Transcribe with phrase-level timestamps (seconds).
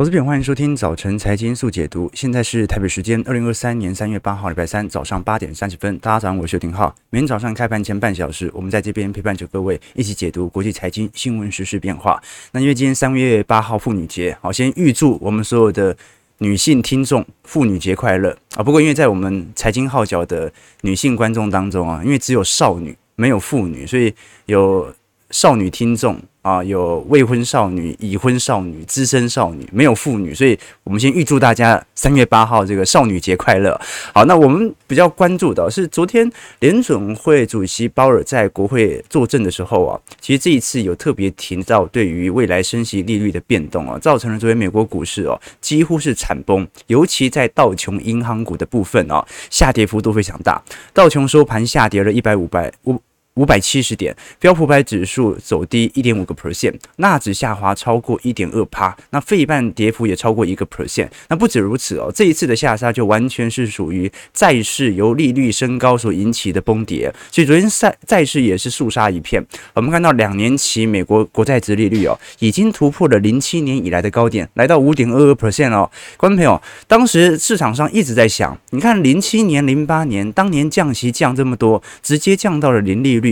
[0.00, 2.08] 投资朋友，欢迎收听早晨财经速解读。
[2.14, 5.98] 现在是台北时间二零二三年三月八号，礼拜三早上八点三十分。
[5.98, 6.94] 大家早上好，我是廷浩。
[7.10, 12.22] 每天早上开盘前半小时，我们在这边陪伴着各位一起解读国际财经新闻、时事变化。
[12.52, 15.96] 那因为今天三月八号妇女节，好，先预祝我们所有的
[16.38, 18.62] 女性听众妇女节快乐啊！
[18.62, 24.14] 不过因为在我们财经号角的女性观众当中啊，因为只有少女没有妇女，所以
[24.46, 24.94] 有
[25.30, 26.20] 少女听众。
[26.48, 33.78] 啊，有未婚少女、已婚少女、资深少女，没有妇女，所以我们先预祝大家三月八号这个少女节快乐。
[34.14, 50.62] 好，那我们比较关注的是昨天联准会主席鲍尔在国会作证的时候啊，其实这一次有特别提到对于未来升息利率的变动啊，造成了昨天美国股市哦几乎是惨崩，尤其在道琼银行股的部分哦，下跌幅度非常大，
[50.94, 52.98] 道琼收盘下跌了一百五百五。
[53.38, 61.08] 五百七十点，标普百指数走低一点五个 percent，纳指下滑超过一点二趴，那费半跌幅也超过一个 percent。
[61.28, 69.40] 那不止如此哦，这一次的下杀就完全是属于债市由利率升高所引起的崩跌，所以昨天债债市也是肃杀一片。
[69.72, 75.88] 我们看到两年期美国国债殖利率哦，已经突破了零七年以来的高点，来到五点二二 percent 哦。
[76.16, 83.27] 观众朋友，当时市场上一直在想，你看零七年、零八年当年降息降这么多，直接降到了零利率。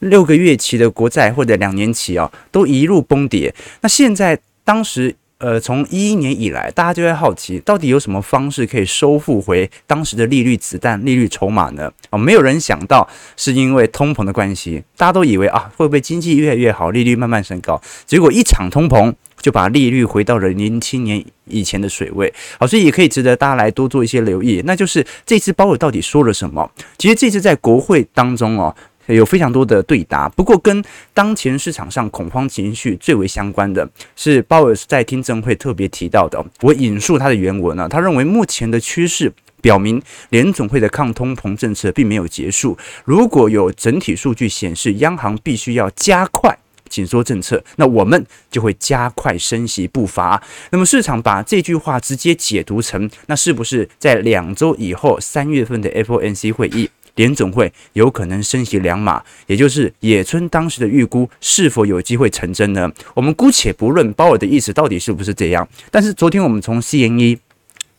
[0.00, 3.54] 六个月期的国债或者两年期啊，都一路崩跌。
[3.80, 11.90] 那现在当时呃，从一一年以来，大家就会好奇，到底有什么方式可以收复回当时的利率子弹、利率筹码呢？
[12.10, 17.80] 啊，没有人想到是因为通膨的关系，大家都以为啊，会不会经济越来越好，利率慢慢升高？
[18.04, 22.30] 结果一场通膨就把利率回到了零七年以前的水位。
[22.58, 24.60] 好，所以也可以值得大家来多做一些留意。
[24.66, 26.70] 那就是这次鲍尔到底说了什么？
[26.98, 28.76] 其实这次在国会当中哦。
[29.14, 36.44] 有非常多的对答，不过跟当前市场上恐慌情绪最为相关的是鲍尔在听证会特别提到的。
[36.60, 42.76] 我引述他的原文啊，他认为目前的趋势表明联总会的抗通膨政策并没有结束。
[43.04, 46.56] 如果有整体数据显示央行必须要加快
[46.88, 50.42] 紧缩政策，那我们就会加快升息步伐。
[50.70, 56.90] 那么市场把这句话直接解读成，那是不是在两周以后三月份的 FOMC 会议？
[57.20, 62.90] 联总会有可能升息两码，也就是野村当时的预估是否有机会成真呢？
[63.12, 67.38] 我们姑且不论鲍尔的意思到底是不是这样，但是昨天我们从 C N E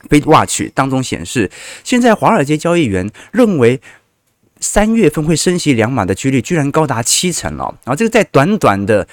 [0.10, 1.52] Bid Watch 当中显示，
[1.84, 3.80] 现在华尔街交易员认为
[4.60, 9.08] 三月份会升息两码的几率居然高达七成了，然后这个在短短的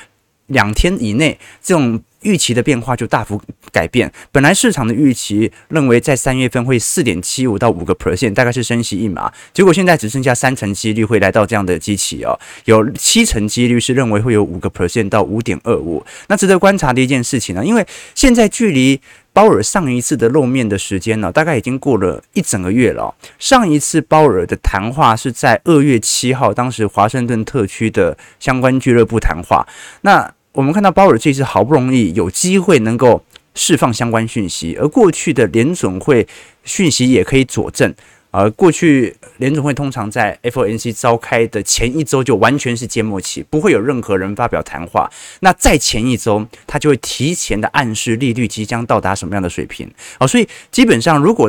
[0.47, 2.03] 两天以内，这种。
[2.23, 3.41] 预期的变化就大幅
[3.71, 4.11] 改变。
[4.33, 9.33] 本来市场的预期认为在三月份会四点七五到五个 percent，大概是升息一码。
[9.53, 16.05] 结果现在只剩下三成几率会来到这样的基期哦，有七成几率是认为会有五个 percent 到五点二五。
[16.29, 19.01] 那值得观察的一件事情呢，因为现在距离
[19.33, 23.15] 鲍尔上一次的露面的时间呢，大概已经过了一整个月了。
[23.39, 29.65] 上一次鲍尔的谈话是在二月七号，当时华盛顿特区的相关俱乐部谈话。
[30.01, 33.23] 那我们看到鲍尔这次好不容易有机会能够
[33.55, 36.27] 释放相关讯息，而过去的联准会
[36.65, 37.95] 讯息也可以佐证。
[38.33, 45.09] 而过去联总会通常在 FOMC 召开的前一周就完全是缄默期，不会有任何人发表谈话。
[45.39, 49.89] 那在前一周，他就会提前的暗示利率即将到达什么样的水平。
[50.19, 51.49] 好，所以基本上如果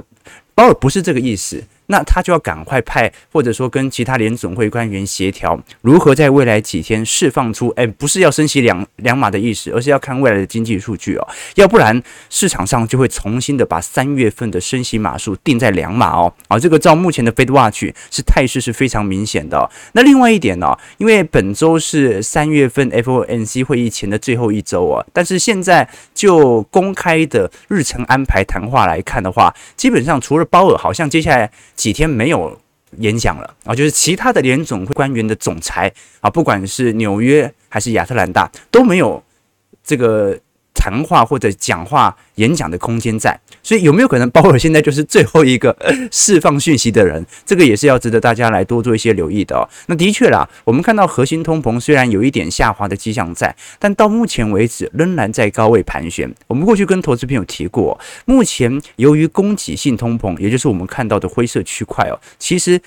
[0.53, 1.64] 鲍尔不是这个意思。
[1.91, 19.67] 那他就要赶快派，或者说跟其他联总会官员协调，如何在未来几天释放出，哎，不是要升息两两码的意思，而是要看未来的经济数据哦，要不然市场上就会重新的把三月份的升息码数定在两码哦，啊，这个照目前的 FedWatch 是态势是非常明显的。
[19.94, 31.49] 那另外一点呢，因为本周是三月份 FOMC 会议前的最后一周啊，但是现在就公开的日程安排谈话来看的话，基本上除了鲍尔，好像接下来。
[31.79, 32.59] 几天没有
[32.97, 39.23] 演讲了啊，就是其他的联总会官员的总裁啊，不管是纽约还是亚特兰大都没有
[39.84, 40.38] 这个。
[40.79, 45.76] 谈话或者讲话演讲的空间在，所以有没有可能鲍尔现在就是最后一个
[46.09, 47.23] 释放讯息的人？
[47.46, 49.67] 这个也是要值得大家来多做一些留意的哦。
[49.87, 56.34] 那的确啦，我们看到核心通膨虽然有一点下滑的迹象在，但到目前为止仍然在高位盘旋。
[56.47, 62.79] 我们过去跟投资朋友提过，目前由于供给性通膨，也就是我们看到的灰色区块哦，其实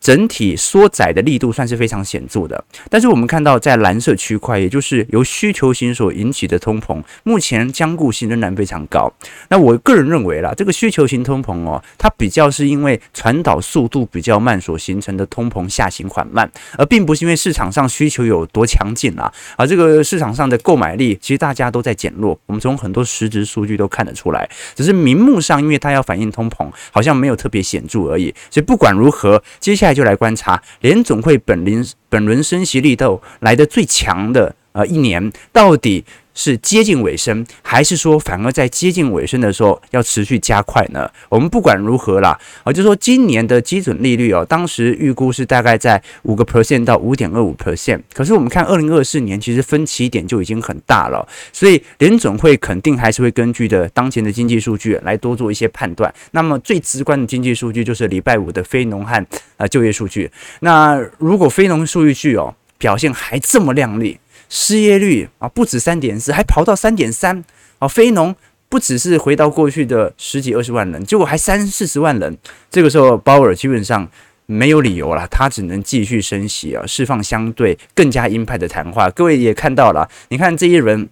[0.00, 2.64] 整体缩窄的力度算是非常显著的。
[2.88, 9.12] 但是我们看到，在蓝色区块，也就是由需求型所引起的通膨，目前僵固性仍然非常高。
[9.48, 19.30] 那我个人认为啦，这个需求型通膨哦，它比较是因为传导速度比较慢所形成的通膨下行缓慢，而并不是因为市场上需求有多强劲啊。
[19.56, 22.38] 而这个市场上的购买力，其实大家都在减弱。
[22.46, 28.34] 我们从很多实质数据都看得出来，只是名目上，因为它要反映通膨，好像没有特别显著而已。
[28.50, 36.04] 所以不管如何，接下来就来观察联总会本轮本轮升息力度来的最强的呃一年到底。
[36.32, 41.10] 是接近尾声，还是说反而在接近尾声的时候要持续加快呢？
[41.28, 56.14] 我们不管如何啦，啊，就说今年的基准利率哦，当时预估是大概在五个 percent 到五点二五 percent，可是我们看二零二四年其实分歧点就已经很大了，所以联总会肯定还是会根据的当前的经济数据来多做一些判断。
[56.30, 59.26] 那么最直观的经济数据就是礼拜五的非农和
[59.58, 60.30] 呃就业数据。
[60.60, 64.18] 那如果非农数据哦表现还这么亮丽。
[64.50, 67.42] 失业率啊，不止三点四，还跑到三点三
[67.78, 67.88] 啊！
[67.88, 68.34] 非农
[68.68, 72.36] 不只是回到过去的十几二十万人，结果还三四十万人。
[72.70, 74.06] 这个时候，鲍尔基本上
[74.46, 79.08] 没有理由了，他只能继续升息啊，释放相对更加鹰派的谈话。
[79.08, 81.08] 各位也看到了，你看这一轮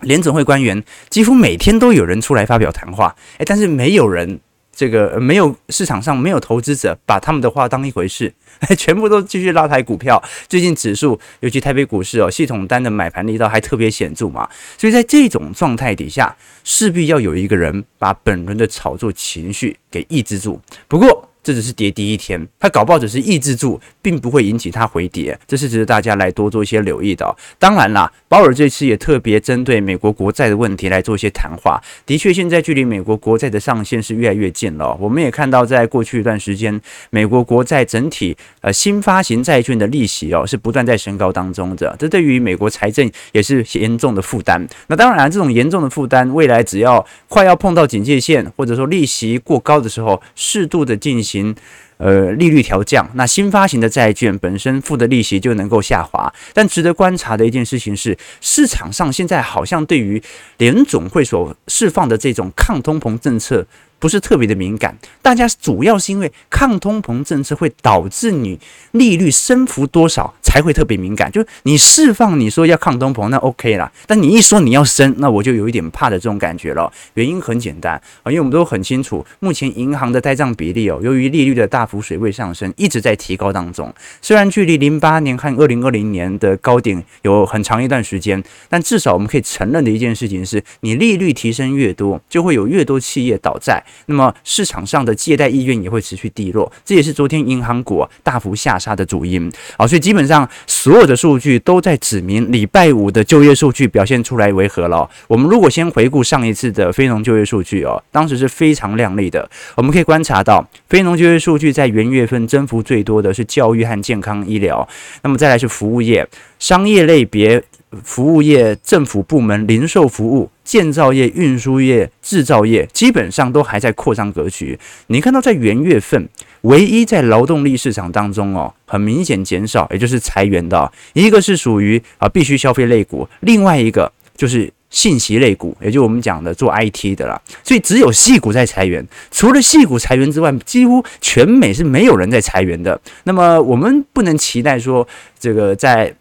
[0.00, 4.40] 联总会官员几乎每天都有人出来发表谈话，诶，但是没有人。
[4.76, 8.32] 这个没有市场上没有投资者把他们的话当一回事，
[8.76, 10.22] 全部都继续拉抬股票。
[10.46, 14.46] 最近指数，尤其台北股市哦，系统单的买盘力道还特别显著嘛。
[14.76, 20.60] 所以在这种状态底下，势必要有一个人把本轮的炒作情绪给抑制住。
[20.86, 27.24] 不过，这只是跌第一天，它搞不好只是抑制住，并不会引起它回跌，这是值得大家来多做一些留意的。
[27.56, 31.80] 当然啦，鲍尔这次也特别针对美国国债的问题来做一些谈话。
[32.04, 34.92] 的确，现在距离美国国债的上限是越来越近了。
[35.00, 44.66] 我们也看到，在过去一段时间，美国国债整体呃新发行债券的利息哦是不断在升高当中的，这对于美国财政也是严重的负担。
[44.88, 51.35] 那当然，这种严重的负担，未来只要快要碰到警戒线，或者说利息过高的时候，适度的进行。
[51.36, 51.54] 行，
[51.98, 56.32] 呃，利率调降，那新发行的债券本身付的利息就能够下滑。
[56.54, 60.22] 但值得观察的一件事情是，市场上现在好像对于
[60.58, 63.66] 联总会所释放的这种抗通膨政策。
[63.98, 68.58] 不是特别的敏感，大家主要是因为抗通膨政策会导致你
[68.92, 71.32] 利率升幅多少才会特别敏感。
[71.32, 76.92] 就是你释放你说要抗通膨，那 OK 啦，但你一说你要升，那我就有一点怕的这种感觉了。
[77.14, 83.92] 原因很简单啊，因为我们都很清楚，目前银行的呆账比例哦，由于利率的大幅水位上升，一直在提高当中。
[84.20, 93.82] 虽然距离零八年和二零二零年的高点有很长一段时间，但至少我们可以承认的一件事情是，你利率提升越多，就会有越多企业倒债。
[94.06, 99.86] 那么市场上的借贷意愿也会持续低落，这也是昨天银行股大幅下杀的主因啊。
[99.86, 105.08] 所以基本上所有的数据都在指明礼拜五的就业数据表现出来为何了。
[105.28, 109.48] 我们如果先回顾上一次的非农就业数据哦，当时是非常亮丽的。
[109.74, 114.86] 我们可以观察到，非农就业数据在元月份增幅最多的是教育和健康医疗，
[115.22, 116.26] 那么再来是服务业、
[116.58, 117.62] 商业类别。
[118.04, 124.78] 服务业、政府部门、零售服务、建造业、运输业、制造业，基本上都还在扩张格局。
[125.08, 126.28] 你看到在元月份，
[126.62, 137.40] 唯一在劳动力市场当中哦，很明显减少，也就是裁员的，一个是属于啊必须消费类股，另外一个就是信息类股，也就我们讲的做 IT 的啦。
[137.62, 143.00] 所以只有细股在裁员，除了细股裁员之外，几乎全美是没有人在裁员的。
[143.24, 145.06] 那么我们不能期待说
[145.38, 146.14] 这个在。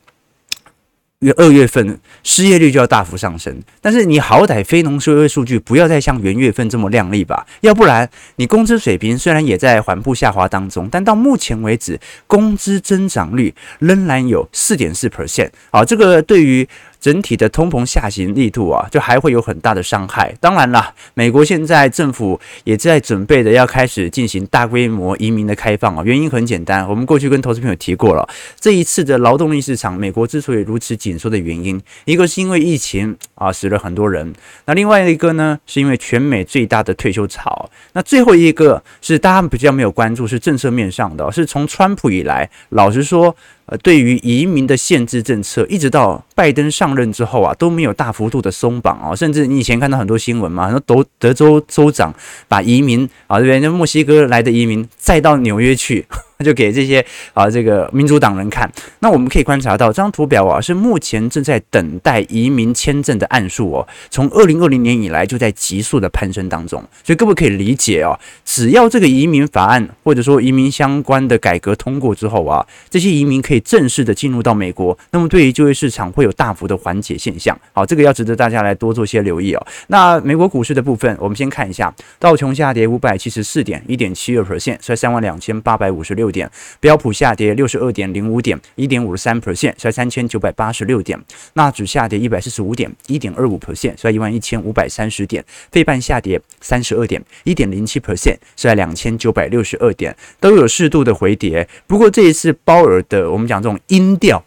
[1.25, 16.67] 月二月份失业率就要大幅上升，但是你好歹非农就业数据不要再像元月份这么亮丽吧，要不然你工资水平虽然也在缓步下滑当中，但到目前为止工资增长率仍然有四点四 percent 啊，这个对于。
[17.05, 20.35] 整体的通膨下行力度啊，就还会有很大的伤害。
[20.41, 26.01] 当然啦，美国现在政府也在准备着要开始进行大规模移民的开放啊。
[26.03, 28.27] 原因很简单，我们过去跟投资朋友提过了，
[28.59, 34.33] 这一次的劳动力市场，美国之所以如此紧缩的原因，一个是因为疫情啊死了很多人，
[34.65, 37.69] 那另外一个呢，是因为全美最大的退休潮。
[37.93, 43.35] 那最后一个是大家比较没有关注，是政策面上的，是从川普以来，老实说。
[43.67, 52.13] 呃，对于移民的限制政策，一直到拜登上任之后啊，都没有大幅度的松绑啊，甚至你以前看到很多新闻嘛，说德德州州长
[52.47, 53.59] 把移民啊，对不对？
[53.61, 56.05] 那墨西哥来的移民再到纽约去，
[56.43, 58.69] 就给这些啊这个民主党人看。
[58.99, 66.83] 那我们可以观察到这张图表啊，是目前正在等待移民签证的案数哦，从二零二零年以来就在急速的攀升当中。
[67.01, 77.57] 所以各位可以理解哦，只要这个移民法案或者说移民相关的改革通过之后啊，这些移民可以正式的进入到美国，那么对于就业市场会有大幅的缓解现象。
[77.71, 79.67] 好，这个要值得大家来多做些留意哦。
[79.87, 86.47] 那美国股市的部分，我们先看一下，道琼下跌五百七十四点，一点七二 percent，在三万两千八百五十六点；
[86.79, 91.17] 标普下跌六十二点零五点，一点五十三 percent，在三千九百八十六点；
[91.53, 101.67] 纳指下跌一百四十五点，一点二五 percent，在一万一千五百三十点；费半下跌三十二点，一点零七 percent，是在两千九百六十二点，都有适度的回跌。
[101.85, 104.43] 不过这一次鲍尔的，我们讲这种音调。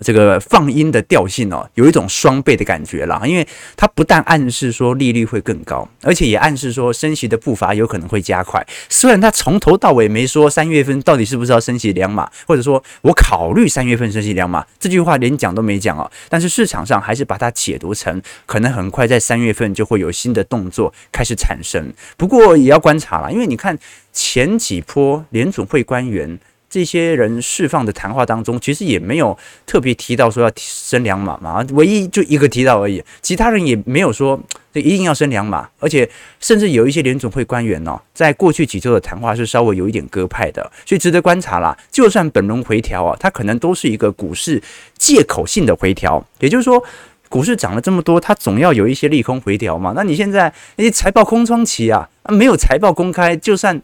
[0.00, 8.64] 这个放音的调性哦，有一种双倍的感觉啦，因为它不但暗示说利率会更高，而且也暗示说升息的步伐有可能会加快。
[8.88, 16.08] 虽然它从头到尾没说三月份到底是不是要升息两码，或者说我考虑三月份升息两码，这句话连讲都没讲哦。
[16.28, 21.92] 但是市场上还是把它解读成可能很快在三月份就会有新的动作开始产生。
[22.16, 23.76] 不过也要观察啦，因为你看
[24.12, 26.38] 前几波联总会官员。
[26.70, 34.38] 这些人释放的谈话当中，其实也没有特别提到说要升两码嘛，唯一就一个提到而已，其他人也没有说
[34.72, 36.08] 这一定要升两码，而且
[36.40, 41.76] 甚至有一些联总会官员哦，在过去几周的谈话是稍微有一点鸽派的，所以值得观察啦。
[41.90, 44.62] 就算本轮回调啊，它可能都是一个股市
[44.98, 46.84] 借口性的回调，也就是说，
[47.30, 49.94] 股市涨了这么多，它总要有一些利空回调嘛。
[49.96, 53.80] 那你现在那些财报空窗期啊，没有财报公开，就算。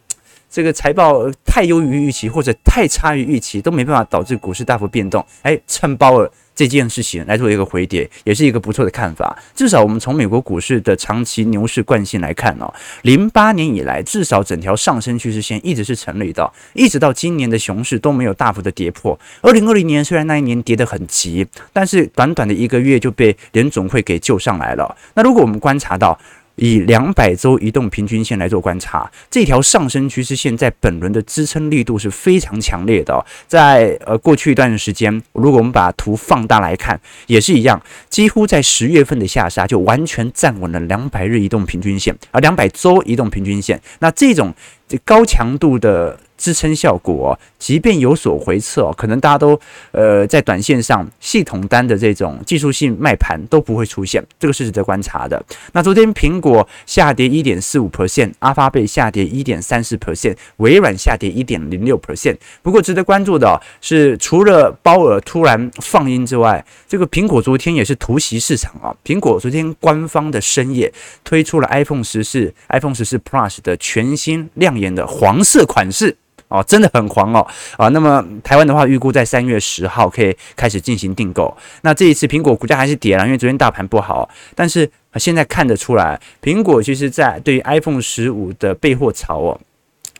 [0.55, 5.21] 这个财报太优于预期或者太差于预期，都没办法导致股市大幅变动。
[5.41, 9.37] 哎，趁鲍尔这件事情来做一个回跌，也是一个不错的看法。
[9.53, 19.19] 至少我们从美国股市的长期牛市惯性来看哦，零八年以来，至少整条上升趋势线一直是成立的，一直到今年的熊市都没有大幅的跌破。
[19.41, 24.95] 二零二零年虽然那一年跌得很急，但是短短的一个月就被联总会给救上来了。
[25.15, 26.17] 那如果我们观察到，
[26.55, 33.25] 以两百周移动平均线来做观察，这条上升趋势线在本轮的支撑力度是非常强烈的。
[33.47, 44.53] 在呃过去一段时间，如果我们把图放大来看，也是一样，几乎在十月份的下杀就完全站稳了两百日移动平均线，而两百周移动平均线，那这种
[44.87, 46.19] 这高强度的。
[46.37, 49.59] 支撑效果，即便有所回撤哦，可能大家都
[49.91, 55.43] 呃在短线上系统单的这种技术性卖盘都不会出现，这个是值得观察的。
[55.73, 62.37] 那昨天苹果下跌一点四五 percent，阿发贝下跌一点三四 percent，微软下跌一点零六 percent。
[62.61, 68.95] 不过值得关注的，是，除了鲍尔突然放音之外，这个苹果昨天也是突袭市场啊。
[69.03, 70.91] 苹果昨天官方的深夜
[71.23, 76.17] 推出了 iPhone 十四、iPhone 十四 Plus 的全新亮眼的黄色款式。
[76.47, 77.45] 哦，真的很狂哦
[77.77, 77.87] 啊！
[77.89, 81.55] 那么台湾的话，预估在三月十号可以开始进行订购。
[81.81, 84.29] 那这一次苹果股价还是跌了，因为昨天大盘不好。
[84.53, 89.59] 但是现在看得出来，苹果其实在对于 iPhone 十五的备货潮哦。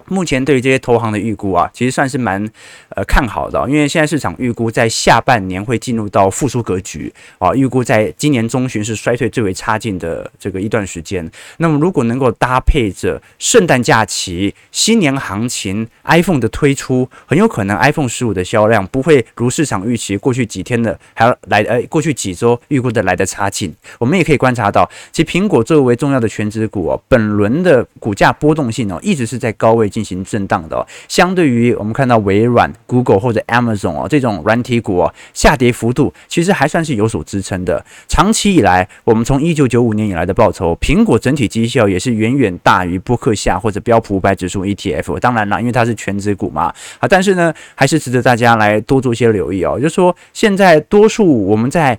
[0.07, 2.47] 目前对于这些投行的预估啊，其实算是蛮
[2.89, 11.27] 呃看好的，因为现在市场预估在下半年会进入到复苏格局啊，预估在今年中旬是衰退最为差劲的这个一段时间。
[11.57, 23.73] 那么如果能够搭配着圣诞假期、新年行情、iPhone 的推出，很有可能 iPhone 十五的销量不会如市场预期过去几天的还要来呃过去几周预估的来的差劲。
[23.97, 29.89] 我们也可以观察到，其实苹果作为重要的全职股哦，本轮的股价波动性哦，一直是在高位。
[29.95, 37.81] 进行震荡的哦，相对于我们看到微软、Google 或者 Amazon 哦这种软体股哦，下跌幅度其实还算是有所支撑的。
[38.09, 45.17] 长期以来，我们从一九九五年以来的报酬，苹果整体绩效也是远远大于波克夏或者标普五百指数 ETF。
[45.19, 49.79] 当然了，因为它是权值股嘛，啊，但是呢，还是值得大家来多做一些留意哦。
[49.79, 51.97] 就是说，现在多数我们在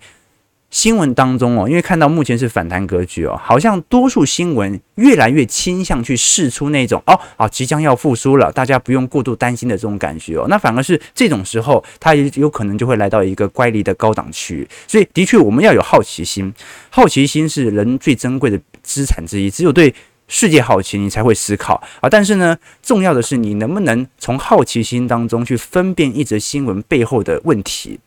[0.76, 10.44] 新闻当中哦，因为看到目前是反弹格局哦，好像多数新闻越来越倾向去释出那种哦，啊，即将要复苏了，大家不用过度担心的这种感觉哦。
[10.50, 14.68] 那反而是这种时候，它也有可能就会来到一个乖离的高档区。
[14.86, 16.52] 所以，的确我们要有好奇心，
[16.90, 19.48] 好奇心是人最珍贵的资产之一。
[19.48, 19.94] 只有对
[20.28, 22.10] 世界好奇，你才会思考啊。
[22.10, 27.98] 但是呢，重要的是你能不能从好奇心当中去分辨一则新闻背后的问题。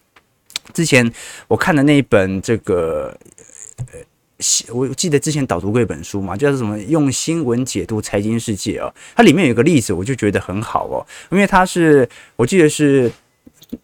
[0.74, 1.12] 之前
[1.48, 3.18] 我看的那一本这个，
[3.78, 4.00] 呃，
[4.74, 13.12] 我记得之前导读过一本书嘛，叫做什么“用新闻解读财经世界”哦，它里面有个例子，我就觉得很好哦，因为它是我记得是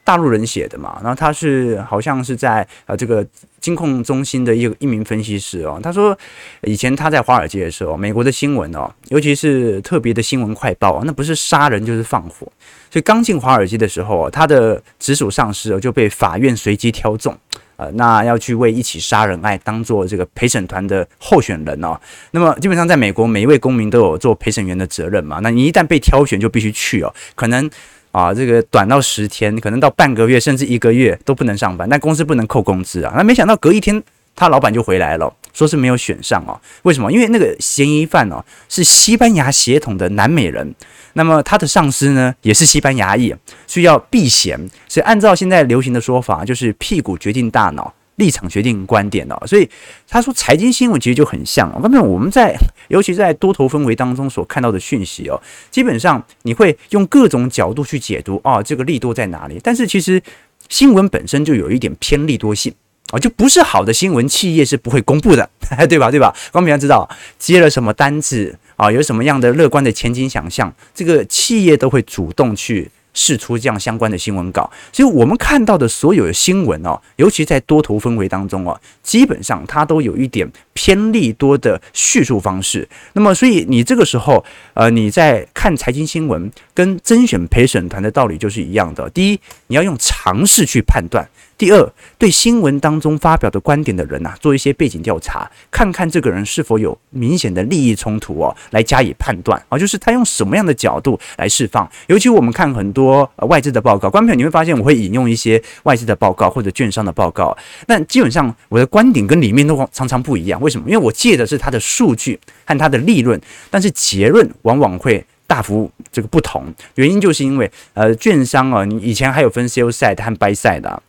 [0.04, 3.25] 大陆人写的嘛，然后他是好像是在呃这个
[3.60, 6.18] 金控中心的一一名分析师哦，他说
[6.62, 12.51] 以前他在华尔街的时候，美国的新闻哦，尤其是特别的新闻快报，那不是杀人就是放火，
[12.89, 17.38] 所以刚进华尔街的时候，他的直属上司就被法院随机挑中。
[17.77, 22.00] 呃，那要去为一起杀人案当做这个陪审团的候选人哦。
[22.32, 25.39] 那么基本上在美国，每一位公民都有做陪审员的责任嘛。
[25.44, 27.13] 那你一旦被挑选，就必须去哦。
[27.36, 27.70] 可能
[28.15, 33.13] 啊，这个短到十天，可能到半个月，甚至一个月都不能上班，但公司不能扣工资啊。
[33.17, 34.01] 那没想到隔一天，
[34.34, 36.57] 他老板就回来了，说是没有选上哦。
[36.84, 37.12] 为什么？
[37.12, 40.74] 因为那个嫌疑犯哦是西班牙血统的南美人。
[41.12, 43.36] 那么他的上司呢，也是西班牙裔，
[43.67, 44.57] 需要避嫌，
[44.88, 49.48] 所以按照现在流行的说法，就是屁股决定大脑，立场决定观点哦。
[49.48, 49.69] 所以
[50.07, 52.55] 他说财经新闻其实就很像，刚才我们在
[52.89, 55.41] 尤其在多头氛围当中所看到的讯息哦，
[55.72, 59.60] 基本上你会用各种角度去解读哦，这个利多在哪里？
[59.63, 60.22] 但是其实
[60.69, 62.74] 新闻本身就有一点偏利多性
[63.12, 65.50] 啊，就不是好的新闻，企业是不会公布的，
[65.88, 66.10] 对吧？
[66.10, 66.36] 对吧？
[66.51, 68.57] 光平要知道接了什么单子。
[68.77, 74.69] 啊，有什么样的乐观的前景想象，这个企业都会主动去释出这样相关的新闻稿。
[74.93, 82.88] 所以，我们看到的所有的新闻哦，尤其在多头氛围当中哦，基本上它都有一点偏利多的叙述方式。
[83.13, 89.10] 那么，所以你这个时候，呃，你在看财经新闻，跟甄选陪审团的道理就是一样的。
[89.10, 91.27] 第一，你要用常识去判断。
[91.58, 101.89] 第二，对新闻当中发表的观点的人呐、做一些背景调查，看看这个人是否有明显的利益冲突哦，来加以判断啊，就是他用什么样的角度来释放。
[102.08, 110.60] 尤其我们看很多外资的报告，观众朋友你会发现，我会引用一些外资的报告或者券商的报告，那基本上我的观点跟里面都常常不一样。
[110.65, 110.89] 为什么？
[110.89, 116.65] 因为我借的是它的数据和它的利润，但是结论往往会大幅这个不同。
[116.95, 121.03] 原因就是因为呃，券商啊，你以前还有分 sell side 和 buy side 的。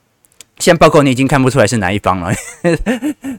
[0.59, 2.33] 现在报告你已经看不出来是哪一方了，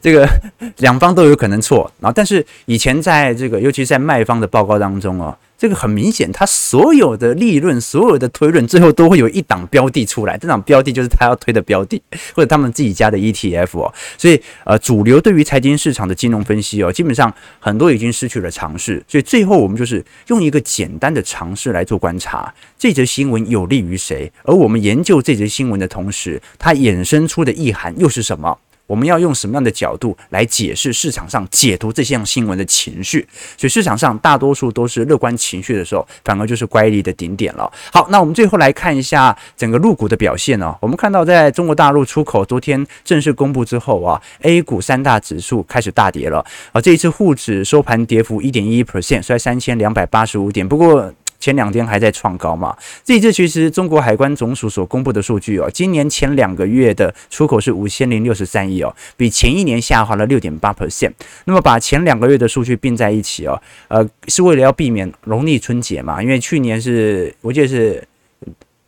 [0.02, 0.28] 这个
[0.78, 1.92] 两方都有可能错。
[2.00, 5.36] 然后，但是以前在这个，尤其是在卖方的报告当中哦。
[5.58, 10.38] 这个很明显，他所有的利润、所有的推论，最后都会有一档标的出来。
[10.38, 12.02] 这档标的就是他要推的标的，
[12.36, 13.94] 或者他们自己家的 ETF 哦。
[14.18, 19.04] 所以，呃，主流对于财经市场的金融分析哦，基本上很多已经失去了尝试。
[19.08, 24.32] 所以，最后我们就是用一个简单的尝试来做观察：这则新闻有利于谁？
[24.44, 28.60] 而我们研究这则新闻的同时，它衍生出的意涵又是什么？
[28.88, 33.28] 我们要用什么样的角度来解释市场上解读这项新闻的情绪？
[33.58, 37.72] 所以市场上大多数都是乐观情绪的时候，反而就是乖离的顶点了。
[37.92, 40.78] 好，那我们最后来看一下整个入股的表现呢、哦。
[40.82, 46.80] 我们看到，在中国大陆出口昨天正式公布之后啊，A 股三大指数开始大跌了啊。
[46.80, 50.68] 这一次沪指收盘跌幅一点一一 percent，收在三千两百八十五点。
[50.68, 52.76] 不过，前两天还在创高嘛？
[53.04, 61.12] 这一次其实中国海关总署所公布的数据哦，今年前两个月的出口是五千零六十三亿哦，比前一年下滑了六点八 percent。
[61.46, 66.22] 那么把前两个月的数据并在一起哦，呃，是为了要避免农历春节嘛？
[66.22, 68.04] 因为去年是我记得是。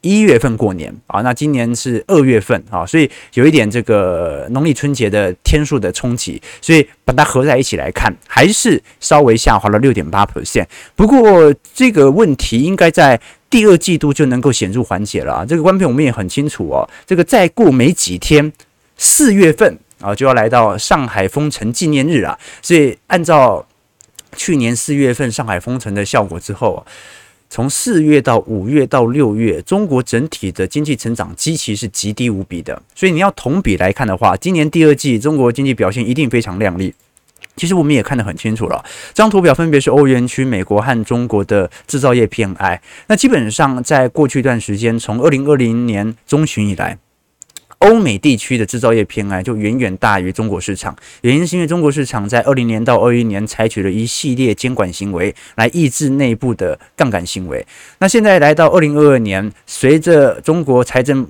[0.02, 10.66] 一月份过年啊，那今年是二月份啊，所以有一点这个农历春节的天数的冲击，所以把它合在一起来看，还是稍微下滑了六点八 percent。
[10.96, 15.46] 不过这个问题应该在第二季度就能够显著缓解了啊。
[15.46, 18.54] 这个观众我们也很清楚哦，这个再过没几天，
[18.96, 23.68] 四月份啊就要来到上海封城纪念日啊，所以按照
[24.38, 26.86] 去年四月份上海封城的效果之后。
[27.50, 36.94] 从四月到五月到六月，中国整体的经济成长基期是极低无比的，所以你要同比来看的话，今年第二季中国经济表现一定非常亮丽。
[37.56, 42.80] 其实我们也看得很清楚了，这张图表分别是欧元区、美国和中国的制造业 PMI。
[43.08, 46.98] 那基本上在过去一段时间，从二零二零年中旬以来。
[47.80, 57.66] 欧美地区的制造业偏爱就远远大于中国市场，原因是因为中国市场在二零年到二一年采取了一系列监管行为来抑制内部的杠杆行为。
[58.00, 61.26] 那现在来到二零二二年，随着中国财政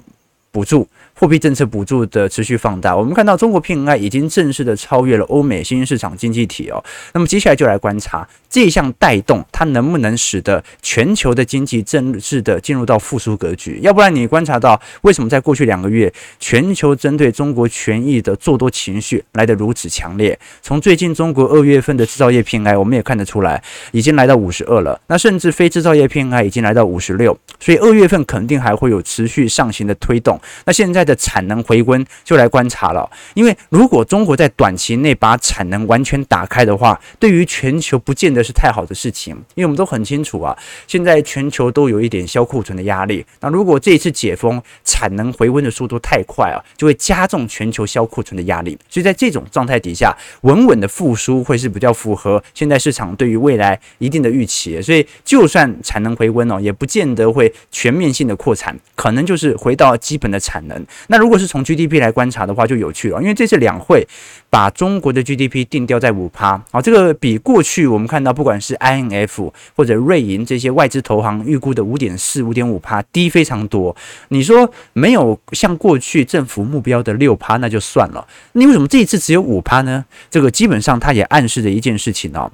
[0.52, 0.88] 补助。
[1.20, 6.82] 货币政策补助的持续放大，我们看到中国 PMI 已经正式的超越了欧美新兴市场经济体哦。
[7.14, 13.82] 那么接下来就来观察这项带动，它能不能使得全球的经济正式的进入到复苏格局？
[13.82, 20.40] 要不然你观察到为什么在过去两个月，全球针对中国权益的做多情绪来得如此强烈？
[20.62, 24.98] 从最近中国二月份的制造业 PMI，我们也看得出来，已经来到五十二了。
[25.08, 30.40] 那甚至非制造业 PMI 已经来到五十六，所以二月份肯定还会有持续上行的推动。
[30.64, 31.09] 那现在。
[31.10, 33.10] 的产能回温就来观察了。
[33.34, 39.36] 因为如果中国在短期内把产能完全打开的话，对于全球不见得是太好的事情。
[39.56, 43.26] 因为我们都很清楚啊，现在全球都有一点销库存的压力。
[43.40, 48.78] 那如果这一次解封，产能回温的速度太快啊，就会加重全球销库存的压力。
[48.88, 54.82] 所以在这种状态底下，稳稳的复苏会是比较符合现在市场对于未来一定的预期。
[54.82, 60.86] 所以就算产能回温哦，也不见得会全面性的扩产，可能就是回到基本的产能。
[61.08, 64.08] 那如果是从 GDP 来观察的话，就有趣了，因为这次两会
[64.50, 73.96] 把中国的 GDP 定调在五趴啊，这个比过去我们看到不管是 INF 或者瑞银这些外资投行预估的五点四、五点五趴低非常多。
[74.30, 78.28] 你说没有像过去政府目标的六趴，那就算了。
[78.54, 80.06] 你为什么这一次只有五趴呢？
[80.30, 82.52] 这个基本上它也暗示着一件事情哦。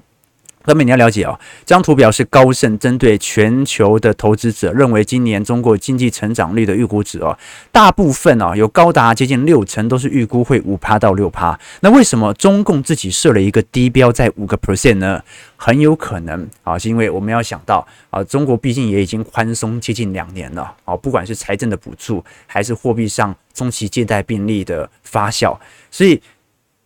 [0.68, 7.38] 那么你要了解哦，这张图表是高盛针对全球的投资者认为今年中国经济成长率的预估值哦，
[7.72, 11.60] 大部分哦有高达接近六成都是预估会五趴到六趴。
[11.82, 15.22] 那为什么中共自己设了一个低标在五个 percent 呢？
[15.58, 25.58] 很有可能啊，是因为我们要想到啊，中国毕竟也已经宽松接近两年了啊，不管是财政的补助还是货币上中期借贷便利的发酵，
[25.90, 26.22] 所以。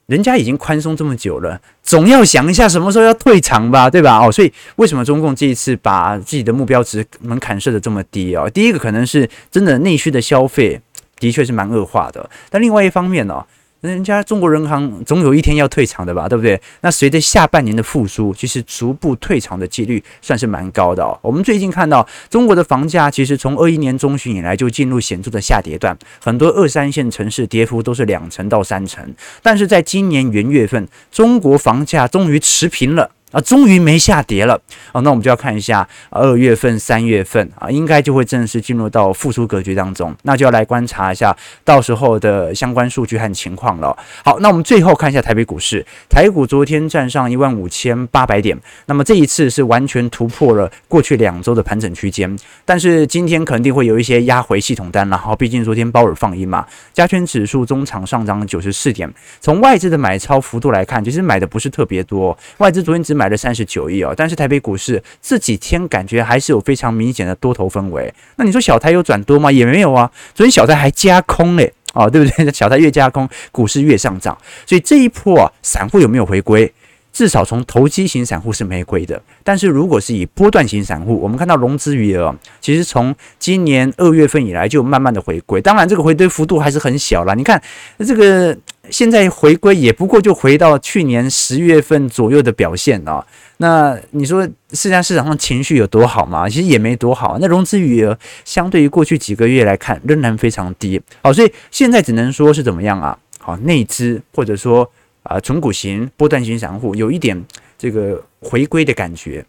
[0.10, 4.18] 人家已经宽松这么久了，总要想一下什么时候要退场吧，对吧？
[4.18, 8.50] 哦，所以为什么中共这一次把自己的目标值门槛设的这么低啊？
[8.50, 10.82] 第一个可能是真的内需的消费
[11.20, 13.46] 的确是蛮恶化的，但另外一方面呢？
[13.82, 16.62] 人家中国人行总有一天要退场的吧，对不对？
[16.82, 21.18] 那随着下半年的复苏，其实逐步退场的几率算是蛮高的哦。
[21.22, 29.16] 我们最近看到中国的房价，其实从二一年中旬以来就进入显著的下跌段，很多二三线城市跌幅都是两成到三成。
[29.42, 33.12] 但是在今年元月份，中国房价终于持平了。
[33.32, 34.60] 啊，终于没下跌了
[34.92, 43.96] 哦，那我们就要看一下二月份、三月份啊，应该就会正式进入到复苏格局当中，那就要来观察一下到时候的相关数据和情况了。
[44.24, 68.14] 好，那我们最后看一下台北股市，台股昨天站上一万五千八百点，那么这一次是完全突破了过去两周的盘整区间，但是今天肯定会有一些压回系统单了，好，毕竟昨天鲍尔放一嘛，加权指数中场上涨了九十四点，从外资的买超幅度来看，其实买的不是特别多，外资昨天只买了三十九亿哦，但是台北股市这几天感觉还是有非常明显的多头氛围。
[68.38, 69.52] 那你说小台有转多吗？
[69.52, 70.10] 也没有啊。
[70.34, 72.50] 昨天小台还加空嘞，哦，对不对？
[72.56, 74.38] 小台越加空，股市越上涨。
[74.66, 76.72] 所以这一波啊，散户有没有回归？
[77.12, 87.34] 至少从投机型散户是没亏的，但是如果是以波段型散户，我们看到融资余额其实从今年二月份以来就慢慢的回归，当然这个回归幅度还是很小了。
[87.36, 87.60] 你看
[87.98, 88.56] 这个
[88.92, 93.26] 现在回归也不过就回到去年十月份左右的表现啊。
[93.58, 96.48] 那你说现在市场上情绪有多好吗？
[96.48, 97.38] 其实也没多好。
[97.40, 103.18] 那融资余额相对于过去几个月来看仍然非常低，好，所以现在只能说是怎么样啊？
[103.40, 104.90] 好，内资或者说。
[105.22, 107.46] 啊，纯股型波段型散户有一点
[107.78, 109.46] 这个回归的感觉，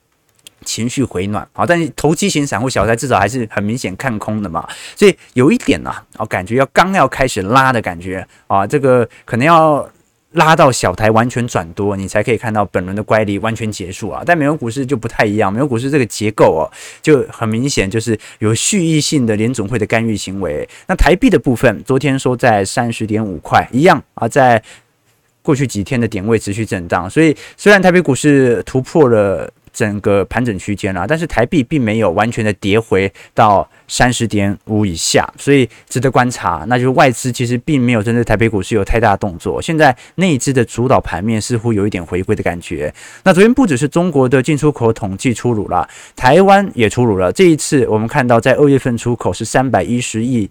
[0.65, 9.89] 情绪回暖啊，但是投机型散户小台至少还是很明显看空的嘛，所以有一点呐，啊，感觉要刚要开始拉的感觉啊，这个可能要
[10.33, 14.23] 拉到小台完全转多，你才可以看到本轮的乖离完全结束啊。
[14.25, 16.71] 但美国股市就不太一样，美国股市这个结构哦，
[17.03, 20.69] 就很明显就是有蓄意性的联总会的干预行为。
[20.87, 24.63] 那台币的部分，昨天说在三十点五块一样啊，在。
[25.43, 36.65] 过去几天的点位持续震荡，所以虽然台北股市突破了整个盘整区间了，但是台币并没有完全的跌回到三十点五以下，所以值得观察。
[36.69, 42.93] 那就是外资其实并没有针对台北股市有太大动作，现在内资的主导盘面似乎有一点回归的感觉。
[43.25, 47.33] 那昨天不只是中国的进出口统计出炉了，台湾也出炉了。
[47.33, 50.49] 这一次我们看到在二月份出口是三百一十亿。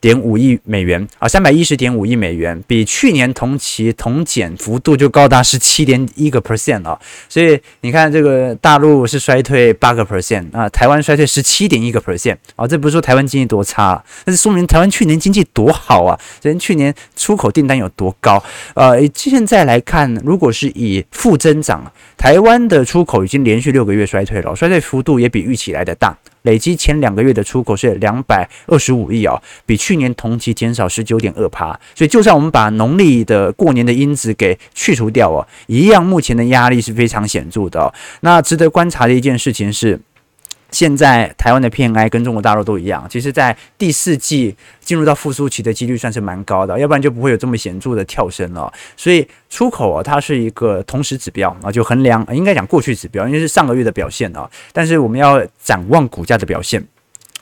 [0.00, 18.42] 点五亿美元啊，三百一十点五亿美元，比去年同期同减幅度就高达十七点一个 percent 啊，所以你看这个大陆是衰退八个 percent 啊，台湾衰退十七点一个 percent 啊，这不是说台湾经济多差，那是说明台湾去年经济多好啊，人去年出口订单有多高，
[18.74, 26.16] 呃，现在来看，如果是以负增长，台湾的出口已经连续六个月衰退了，衰退幅度也比预期来的大。
[26.46, 31.78] 累积前两个月的出口是两百二十五亿哦，比去年同期减少十九点二趴。
[31.94, 37.92] 所以，就算我们把农历的过年的因子给去除掉哦，一样目前的压力是非常显著的。
[38.20, 40.00] 那值得观察的一件事情是。
[40.70, 48.72] 现在台湾的 PMI 跟中国大陆都一样，其实，在第四季进入到复苏期的几率算是蛮高的，要不然就不会有这么显著的跳升了。
[48.96, 54.50] 所以出口啊，它是一个同时指标啊，就衡量应该讲过去指标，因为是上个月的表现啊。
[54.72, 56.86] 但是我们要展望股价的表现。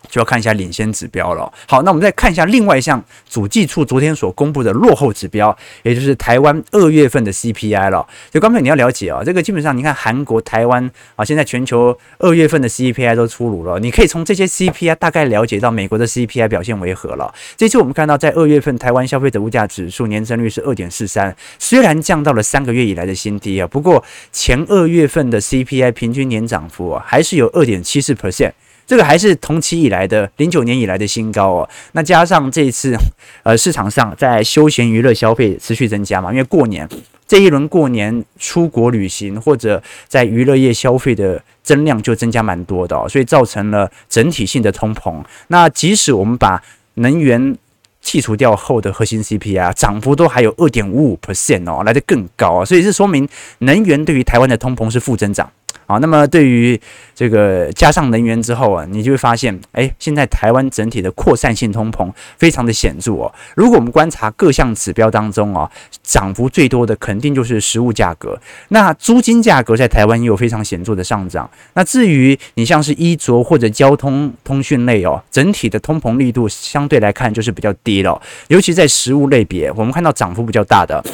[0.09, 1.53] 就要看一下领先指标了。
[1.67, 8.07] 好，那我们再看一下另外一项主计处昨天所公布的落后指标，也就是台湾二月份的 CPI 了。
[8.31, 17.33] 就刚才你要了解啊，这个基本上你看韩国、台湾啊，现在全球二月份的 CPI 都出炉了，你可以从这些 CPI 大概了解到美国的 CPI 表现为何了。
[17.57, 28.53] 这次我们看到在二月份台湾消费者物价指数年增率是二点四三，虽然降到了三个月以来的新低啊，不过前二月份的 CPI 平均年涨幅啊还是有二点七四 percent。
[28.87, 31.69] 这个还是同期以来的零九年以来的新高哦。
[31.93, 32.97] 那加上这一次，
[33.43, 36.89] 呃，市场上在休闲娱乐消费持续增加嘛，因为过年
[37.27, 45.25] 这一轮过年出国旅行或者在娱乐业消费的增量就增加蛮多的哦，所以造成了整体性的通膨。
[45.49, 46.63] 那即使我们把
[46.95, 47.57] 能源
[48.05, 53.27] 剔除掉后的核心 CPI 涨幅都还有二点五五 percent 哦，来得更高啊，所以这说明
[53.61, 55.51] 能源对于台湾的通膨是负增长。
[55.87, 56.81] 好，那么对于
[57.15, 63.33] 这个加上能源之后啊，你就会发现，哎，现在台湾整体的扩散性通膨非常的显著哦。
[63.55, 65.71] 如果我们观察各项指标当中啊，
[66.03, 68.41] 涨幅最多的肯定就是食物价格。
[68.69, 71.49] 那租金价格在台湾也有非常显著的上涨。
[71.75, 78.21] 那至于你像是衣着或者交通通讯类哦，整体的通膨力度相对来看就是比较低了。
[78.49, 81.05] 尤其在食物类别，我们看到涨幅比较大的。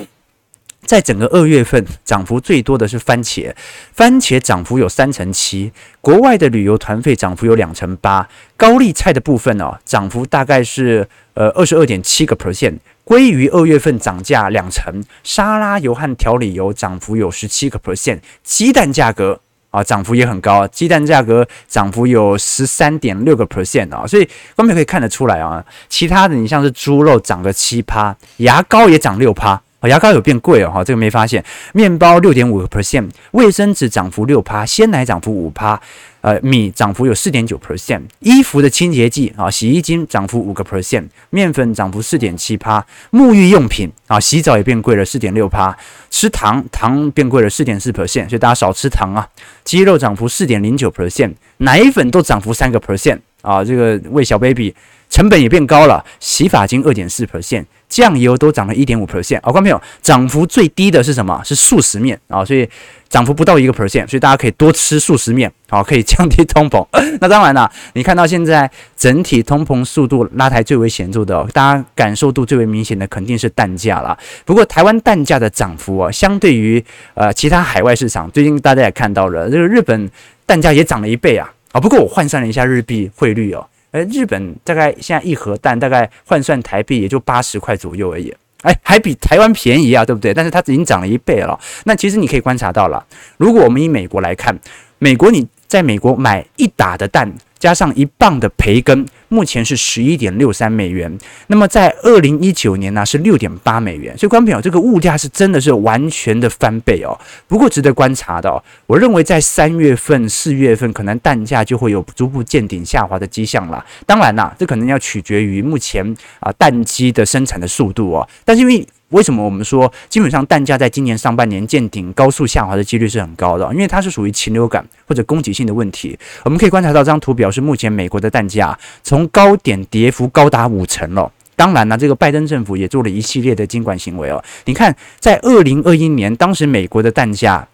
[0.91, 3.55] 在整个二月份，涨幅最多的是番茄，
[3.93, 5.71] 番茄涨幅有三成七。
[6.01, 8.29] 国外的旅游团费涨幅有两成八。
[8.57, 12.79] 高丽菜的部分哦，涨幅大概是呃二十二点七个 percent。
[13.05, 18.19] 鲑鱼二月份涨价两成，沙拉油和调理油涨幅有十七个 percent。
[18.43, 24.05] 鸡蛋价格啊，涨幅也很高，鸡蛋价格涨幅有十三点六个 percent 啊。
[24.05, 29.63] 所以光明可以看得出来啊，其他的你像是猪肉涨个七趴，牙膏也涨六趴。
[29.89, 31.45] 牙膏有变贵哦，哈，这个没发现。
[31.73, 35.81] 面包六点五个 percent，卫生纸涨幅六趴，鲜奶涨幅五趴，
[36.21, 45.77] 呃，米涨幅有四点九 percent，衣服的清洁剂啊，洗衣精涨幅五个 percent，面粉涨幅四点七趴，沐浴用品啊，洗澡也变贵了四点六趴，
[46.11, 49.27] 吃糖糖变贵了四点四 percent，所以大家少吃糖啊。
[49.65, 54.75] 鸡肉涨幅四点零九 percent，奶粉都涨幅三个 percent 啊，这个喂小 baby。
[55.09, 59.41] 成本也变高了，洗发精二点四 percent，酱油都涨了一点五 percent。
[59.43, 61.43] 好，观众朋友，涨幅最低的是什么？
[61.45, 62.67] 是速食面啊，所以
[63.09, 66.87] 涨幅不到一个 percent，所以大家可以多吃速食面，好，可以降低通膨。
[67.21, 74.17] 那当然了，你看到现在整体通膨速度拉抬最为显著的，大家感受度最为明显的肯定是蛋价了。
[74.45, 76.83] 不过台湾蛋价的涨幅啊，相对于
[77.15, 80.09] 呃其他海外市场，最近大家也看到了，这个日本
[80.47, 81.53] 蛋价也涨了一倍啊。
[81.73, 83.67] 啊，不过我换算了一下日币汇率哦。
[83.91, 90.33] 而日本大概现在一盒蛋大概换算台币也就八十块左右而已，哎，还比台湾便宜啊，对不对？
[90.33, 91.59] 但是它已经涨了一倍了。
[91.85, 93.05] 那其实你可以观察到了，
[93.37, 94.59] 如果我们以美国来看，
[94.99, 97.33] 美国你在美国买一打的蛋。
[97.61, 101.19] 加上一磅的培根，目前是十一点六三美元。
[101.47, 104.17] 那么在二零一九年呢，是六点八美元。
[104.19, 107.19] 所以，观众朋友，这个物价是真的是完全的翻倍哦。
[107.49, 113.83] 不过，值得观察的哦，我认为在三月份、四月份，可能蛋价就会有逐步见顶下滑的迹象了。
[114.05, 116.05] 当然啦，这可能要取决于目前
[116.41, 118.29] 啊蛋鸡的生产的速度哦。
[118.45, 123.73] 但是因为为什么我们说基本上蛋价在今年上半年见顶高速下滑的几率是很高的？
[123.73, 126.19] 因为它是属于禽流感或者供给性的问题。
[126.45, 131.31] 我们可以观察到这张图表是目前美国的蛋价从高点跌幅高达五成了。
[131.57, 134.43] 当然了，这个拜登政府也做了一系列的监管行为哦。
[134.65, 137.67] 你看，在二零二一年，当时美国的蛋价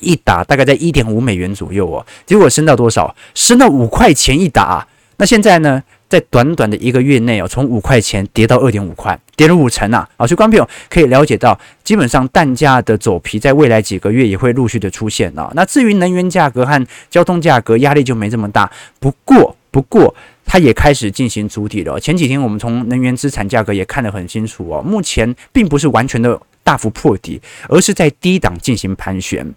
[0.00, 3.14] 一打大概在一点五美元左右哦，结果升到多少？
[3.34, 4.86] 升到五块钱一打。
[5.16, 5.82] 那现在呢？
[6.14, 10.08] 在短短的一个月内哦，从五块钱跌到二点五块，跌了五成啊！
[10.16, 15.50] 啊，所以观众朋友可以了解到，基本上蛋价的走皮，在未来几个月也会陆续的出现啊。
[15.56, 18.70] 那至于能源价格和交通价格，压力就没这么大。
[19.00, 20.14] 不过，不过
[20.46, 21.98] 它也开始进行筑底了。
[21.98, 29.52] 前几天我们从能源资产价格也看得很清楚哦，目前并不是完全的大幅破底，而是在低档进行盘旋。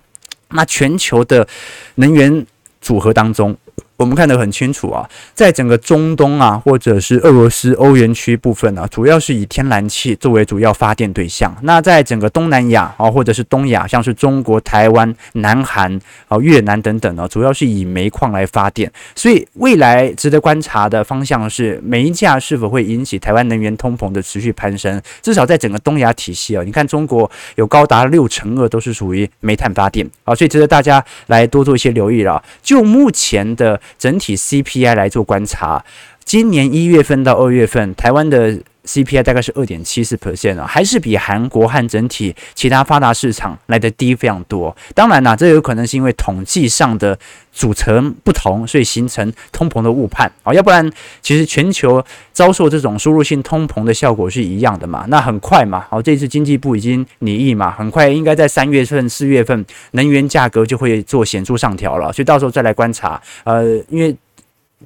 [0.50, 1.48] 那全球的
[1.96, 2.44] 能源
[2.82, 3.56] 组合当中，
[3.98, 11.56] 我们看得很清楚啊，在整个中东啊，或者是俄罗斯欧元区部分呢，主要是以天然气作为主要发电对象。
[11.64, 18.92] 那在整个东南亚啊，或者是东亚，像是中国、台湾、南韩啊、越南等等呢，主要是以煤矿来发电。
[19.16, 25.02] 所以未来值得观察的方向是，煤价是否会引起台湾能源通膨的持续攀升？
[25.24, 32.44] 至少在整个东亚体系啊，你看中国有高达六成二都是属于煤炭发电啊，所以值得大家来多做一些留意了。
[32.62, 35.84] 就目前的整体 CPI 来做观察，
[36.24, 44.76] 今年一月份到二月份，台湾的 CPI 大概是二点七四 percent 啊，还是比韩国和整体其他发达市场来的低非常多。
[44.96, 47.20] 当然啦，这有可能是因为统计上的
[47.52, 50.54] 组成不同，所以形成通膨的误判啊。
[50.54, 50.90] 要不然，
[51.22, 55.06] 其实全球遭受这种输入性通膨的效果是一样的嘛。
[55.10, 62.14] 那很快嘛，好，这次经济部已经拟议嘛，很快应该在三月份、四月份，能源价格就会做显著上调了。
[62.14, 63.22] 所以到时候再来观察。
[63.44, 64.16] 呃，因为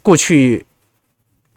[0.02, 0.66] 过去。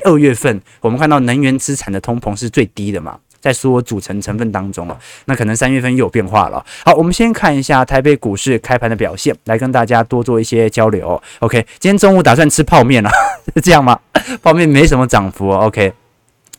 [0.04, 4.88] 二月份，我们看到能源资产的通膨是最低的嘛，在所有组成成分当中，
[5.24, 6.64] 那可能三月份又有变化了。
[6.84, 11.20] 好，我们先看一下台北股市开盘的表现，来跟大家多做一些交流。
[11.40, 13.10] OK，今天中午打算吃泡面了，
[13.54, 13.98] 是这样吗？
[14.42, 15.50] 泡面没什么涨幅。
[15.50, 15.92] OK，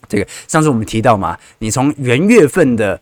[0.10, 2.99] 这个上次我们提到嘛，你从元月份的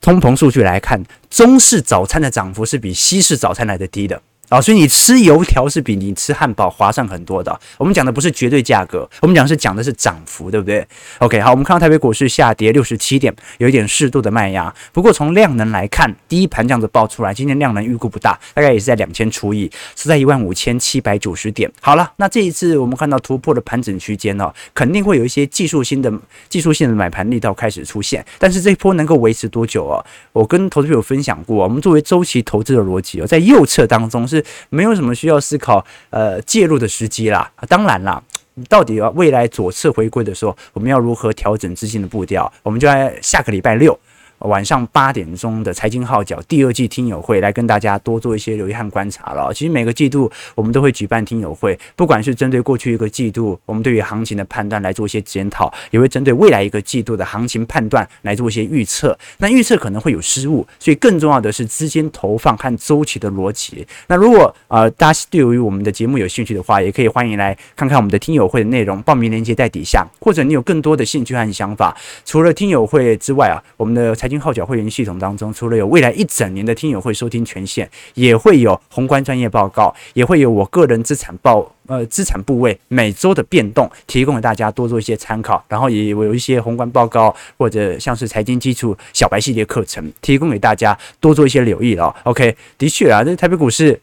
[0.00, 4.20] 通膨数据来看，中式早餐的涨幅是比西式早餐来的低的。
[4.48, 7.60] 啊、哦，所以你吃油条是比你吃汉堡划算很多的。
[7.78, 10.86] 我们讲的不是绝对价格，我们讲的是讲的是涨幅，对不对
[11.18, 14.72] ？OK，好，我们看到台北股市下跌六十七点，有一点适度的卖压。
[14.92, 21.68] 不过从量能来看，第一盘这样子爆出来，今天量能预估不大，大概也是在两千除以，是在一万五千七百九十点。
[21.80, 26.12] 好了，那这一次我们看到突破的盘整区间哦，肯定会有一些技术性的
[26.48, 28.24] 技术性的买盘力道开始出现。
[28.38, 29.98] 但是这一波能够维持多久哦？
[30.32, 34.35] 我跟投资朋友分享过，我们作为周期投资的逻辑哦，在右侧当中是。
[34.36, 37.50] 是没有什么需要思考呃介入的时机啦。
[37.68, 38.22] 当然啦，
[38.68, 42.52] 到底要未来左侧回归的时候，我们要如何调整资金的步调？
[42.62, 43.98] 我们就在下个礼拜六。
[44.40, 49.52] 晚上八点钟的财经号角第二季听友会，来跟大家多做一些留意和观察了。
[49.54, 59.18] 其实每个季度我们都会举办听友会，不管是针对过去一个季度我们对于行情的判断来做一些检讨，也会针对未来一个季度的行情判断来做一些预测。
[59.38, 63.86] 那预测可能会有失误，所以更重要的是资金投放和周期的逻辑。
[64.06, 85.64] 那如果呃大家对于我们的节目有兴趣的话，也可以欢迎来看看我们的听友会的内容，报名链接在底下，或者你有更多的兴趣和想法，除了听友会之外啊，我们的财经号角会员系统当中，除了有未来一整年的听友会收听权限，也会有宏观专业报告，也会有我个人资产报呃资产部位每周的变动，提供给大家多做一些参考。
[85.68, 92.14] 然后也有一些宏观报告或者像是财经基础小白系列课程，提供给大家多做一些留意了。
[92.24, 94.00] OK，的确啊，这台北股市。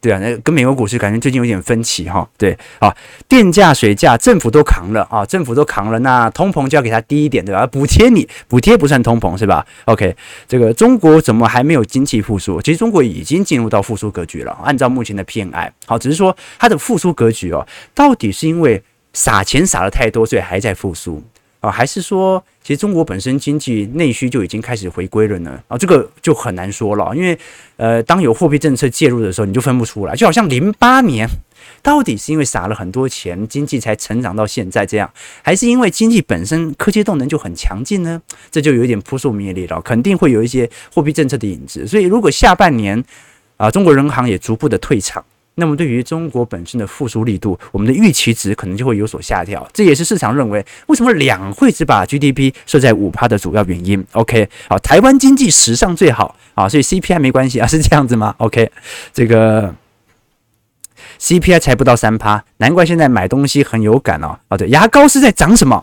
[0.00, 2.28] 对啊，那跟美国股市感觉最近有点分歧哈。
[2.38, 2.94] 对啊，
[3.26, 7.66] 电价、水价，政府都扛了啊，政府都扛了，那通膨就要给它低一点，对吧？
[7.66, 10.14] 补贴你，补贴不算通膨是吧？OK，
[10.46, 12.60] 这个中国怎么还没有经济复苏？
[12.62, 18.82] 其实中国已经进入到复苏格局了，按照目前的 PMI，好，只是说它的复苏格局哦，到底是因为
[19.12, 21.22] 撒钱撒的太多，所以还在复苏？
[21.60, 25.58] 啊，还是说，其实中国本身经济内需就已经开始回归了呢？
[25.68, 27.36] 啊，这个就很难说了，因为
[27.76, 30.14] 呃，当有货币政策介入的时候，你就分不出来。
[30.14, 31.28] 就好像零八年，
[31.82, 35.10] 到底是因为撒了很多钱，经济才成长到现在这样，
[35.42, 38.20] 还是因为经济本身科技动能就很强劲呢？
[38.50, 41.86] 这就有点扑朔迷离了，肯定会有一些货币政策的影子。
[41.86, 43.02] 所以，如果下半年
[43.56, 45.24] 啊，中国人行也逐步的退场。
[45.58, 54.04] 那么对于中国本身的复苏力度，我们的预期值可能就会有所下调，这也是市场认为为什么两会只把 GDP 设在五趴的主要原因。
[54.12, 58.70] OK，好，台湾经济史上最好啊，所以 CPI 没关系啊， 是这样子吗？OK，
[59.14, 59.74] 这个
[61.18, 64.38] CPI 才不到三趴，难怪现在买东西很有感哦。
[64.48, 65.82] 哦，对，牙膏是在涨什么？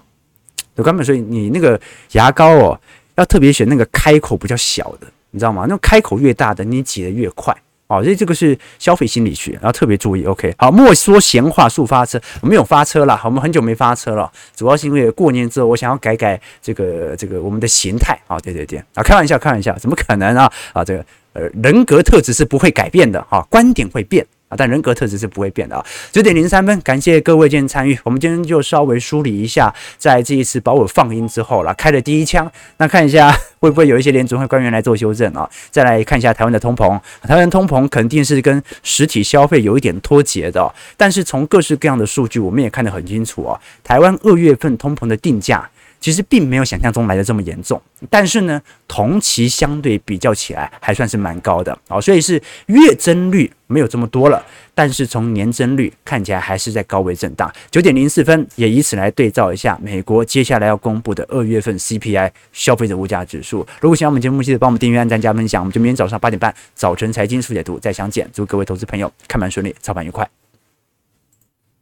[0.75, 1.81] 有根本所以你那个
[2.11, 2.79] 牙膏哦，
[3.15, 5.65] 要特别选那个开口比较小的，你知道吗？
[5.67, 7.55] 那开口越大的，你挤得越快。
[7.87, 10.23] 哦，所以这个是消费心理学，然后特别注意。
[10.25, 18.17] OK，好，莫说闲话，速发车，我们有发车了，我们很久没发车了，主要是因为过年之后，我想要改改这个这个我们的形态。
[18.27, 20.51] 啊，对对对，啊，开玩笑，开玩笑，怎么可能啊？
[20.71, 24.25] 啊，这个呃人格特质是不会改变的，哈，观点会变。
[24.57, 25.85] 但人格特质是不会变的啊！
[26.11, 27.97] 九点零三分，感谢各位今天参与。
[28.03, 32.51] 我们今天就稍微梳理一下，在这一次保我放鹰之后了，开了第一枪。
[32.77, 35.49] 那看一下会不会有一些联准会官员来做修正啊？
[35.71, 40.73] 再来看一下台湾的通膨，台湾通膨肯定是跟实体消费有一点脱节的。
[40.97, 43.59] 但是从各式各样的数据，我们也看得很清楚啊。
[43.83, 45.69] 台湾二月份通膨的定价。
[46.03, 52.33] 其实并没有想象中来的这么严重，但是呢，同期相对比较起来还算是蛮高的哦，所以是
[52.65, 57.49] 月增率没有这么多了，但是从年增率看起来还是在高位震荡。
[57.71, 63.65] 九点零四分，也以此来对照一下美国接下来要公布的二月份 CPI 消费者物价指数。
[63.79, 65.61] 如果喜欢我们节目，记得帮我们订阅、按赞、加分享。
[65.61, 68.29] 我们就明天早上八点半早晨财经速解读再相见。
[68.33, 70.42] 祝各位投资朋友看盘顺利，操盘愉快。